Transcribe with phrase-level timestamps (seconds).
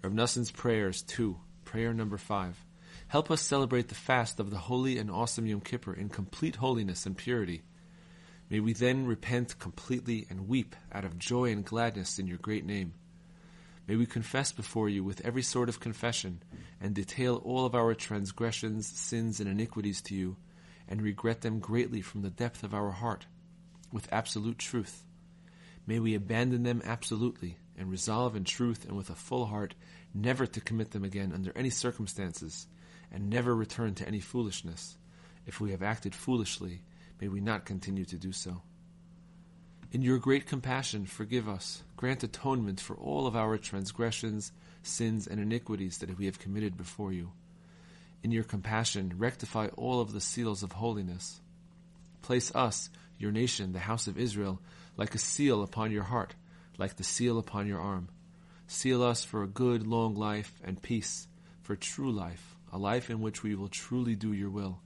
[0.00, 2.64] Rav Nassan's prayers 2, prayer number 5.
[3.08, 7.04] Help us celebrate the fast of the holy and awesome Yom Kippur in complete holiness
[7.04, 7.62] and purity.
[8.48, 12.64] May we then repent completely and weep out of joy and gladness in your great
[12.64, 12.94] name.
[13.88, 16.44] May we confess before you with every sort of confession
[16.80, 20.36] and detail all of our transgressions, sins, and iniquities to you,
[20.86, 23.26] and regret them greatly from the depth of our heart,
[23.92, 25.02] with absolute truth.
[25.88, 29.74] May we abandon them absolutely and resolve in truth and with a full heart
[30.12, 32.66] never to commit them again under any circumstances
[33.12, 34.96] and never return to any foolishness.
[35.46, 36.82] If we have acted foolishly,
[37.20, 38.62] may we not continue to do so.
[39.90, 41.82] In your great compassion, forgive us.
[41.96, 44.52] Grant atonement for all of our transgressions,
[44.82, 47.32] sins, and iniquities that we have committed before you.
[48.22, 51.40] In your compassion, rectify all of the seals of holiness.
[52.20, 54.60] Place us, your nation, the house of Israel,
[54.98, 56.34] like a seal upon your heart,
[56.78, 58.08] like the seal upon your arm.
[58.68, 61.26] Seal us for a good, long life and peace,
[61.62, 64.80] for true life, a life in which we will truly do your will.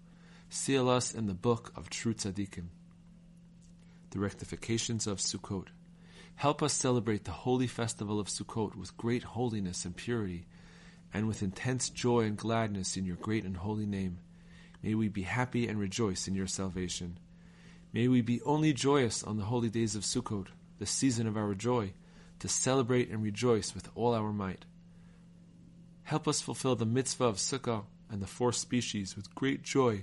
[0.49, 2.67] Seal us in the book of true tzaddikim.
[4.11, 5.69] The rectifications of Sukkot.
[6.37, 10.47] Help us celebrate the holy festival of Sukkot with great holiness and purity,
[11.13, 14.19] and with intense joy and gladness in your great and holy name.
[14.83, 17.19] May we be happy and rejoice in your salvation.
[17.93, 20.49] May we be only joyous on the holy days of Sukkot,
[20.83, 21.93] the season of our joy,
[22.41, 24.65] to celebrate and rejoice with all our might.
[26.03, 30.03] Help us fulfill the mitzvah of Sukkah and the four species with great joy,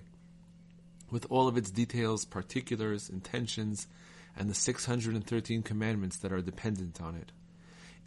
[1.11, 3.87] with all of its details, particulars, intentions,
[4.37, 7.33] and the 613 commandments that are dependent on it.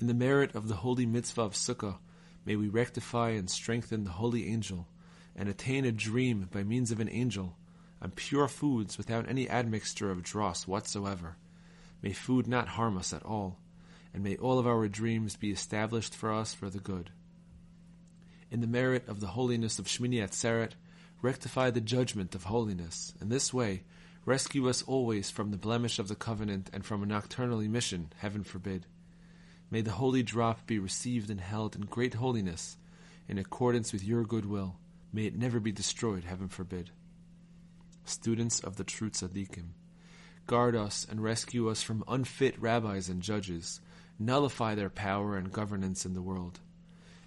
[0.00, 1.98] In the merit of the holy mitzvah of Sukkah,
[2.46, 4.88] may we rectify and strengthen the holy angel,
[5.36, 7.54] and attain a dream by means of an angel,
[8.00, 11.36] and pure foods without any admixture of dross whatsoever.
[12.02, 13.58] May food not harm us at all,
[14.12, 17.10] and may all of our dreams be established for us for the good
[18.52, 20.72] in the merit of the holiness of Shmini Atzeret,
[21.22, 23.14] rectify the judgment of holiness.
[23.18, 23.82] In this way,
[24.26, 28.44] rescue us always from the blemish of the covenant and from a nocturnal emission, heaven
[28.44, 28.84] forbid.
[29.70, 32.76] May the holy drop be received and held in great holiness,
[33.26, 34.76] in accordance with your good will.
[35.14, 36.90] May it never be destroyed, heaven forbid.
[38.04, 39.70] Students of the true tzaddikim,
[40.52, 43.80] guard us and rescue us from unfit rabbis and judges,
[44.18, 46.60] nullify their power and governance in the world.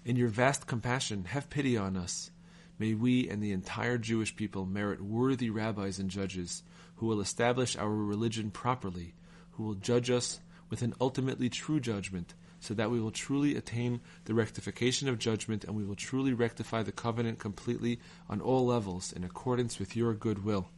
[0.04, 2.30] In your vast compassion, have pity on us.
[2.78, 6.62] May we and the entire Jewish people merit worthy rabbis and judges
[6.98, 9.12] who will establish our religion properly,
[9.54, 10.38] who will judge us
[10.70, 15.64] with an ultimately true judgment, so that we will truly attain the rectification of judgment
[15.64, 17.98] and we will truly rectify the covenant completely
[18.28, 20.68] on all levels in accordance with your good will.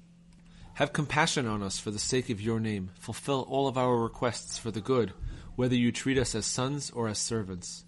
[0.79, 2.91] Have compassion on us for the sake of your name.
[3.01, 5.13] Fulfill all of our requests for the good,
[5.57, 7.83] whether you treat us as sons or as servants.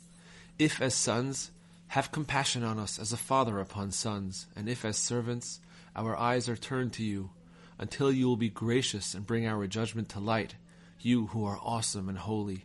[0.59, 1.53] If as sons,
[1.87, 5.61] have compassion on us as a father upon sons, and if as servants,
[5.95, 7.31] our eyes are turned to you,
[7.79, 10.56] until you will be gracious and bring our judgment to light,
[10.99, 12.65] you who are awesome and holy.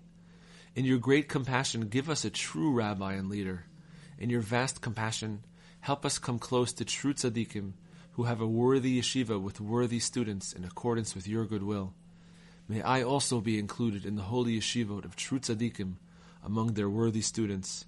[0.73, 3.65] In your great compassion, give us a true rabbi and leader.
[4.17, 5.43] In your vast compassion,
[5.81, 7.73] help us come close to true tzaddikim,
[8.15, 11.93] who have a worthy yeshiva with worthy students in accordance with your good will.
[12.67, 15.95] May I also be included in the holy yeshivot of true tzaddikim,
[16.41, 17.85] among their worthy students.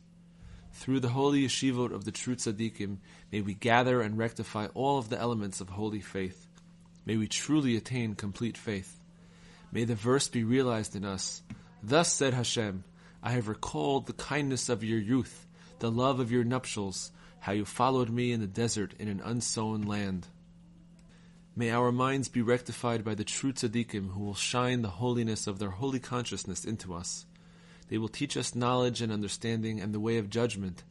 [0.74, 2.98] Through the holy yeshivot of the true tzaddikim,
[3.32, 6.48] may we gather and rectify all of the elements of holy faith.
[7.06, 9.00] May we truly attain complete faith.
[9.72, 11.42] May the verse be realized in us.
[11.82, 12.84] Thus said Hashem,
[13.24, 15.48] I have recalled the kindness of your youth,
[15.80, 19.84] the love of your nuptials, how you followed me in the desert in an unsown
[19.84, 20.28] land.
[21.56, 25.58] May our minds be rectified by the true tzaddikim who will shine the holiness of
[25.58, 27.26] their holy consciousness into us.
[27.90, 30.84] They will teach us knowledge and understanding and the way of judgment.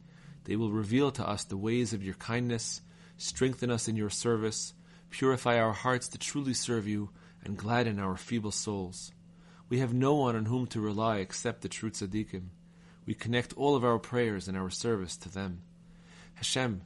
[0.43, 2.81] They will reveal to us the ways of your kindness,
[3.17, 4.73] strengthen us in your service,
[5.09, 7.11] purify our hearts to truly serve you,
[7.43, 9.11] and gladden our feeble souls.
[9.69, 12.49] We have no one on whom to rely except the true tzaddikim.
[13.05, 15.61] We connect all of our prayers and our service to them.
[16.37, 16.81] Hashem,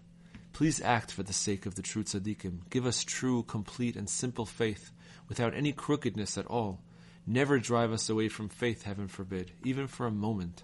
[0.51, 2.69] please act for the sake of the true tzaddikim.
[2.69, 4.91] Give us true, complete, and simple faith,
[5.29, 6.81] without any crookedness at all,
[7.27, 10.63] Never drive us away from faith, heaven forbid, even for a moment.